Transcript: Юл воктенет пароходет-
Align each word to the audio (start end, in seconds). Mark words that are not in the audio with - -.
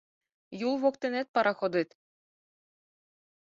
Юл 0.67 0.75
воктенет 0.83 1.27
пароходет- 1.35 1.89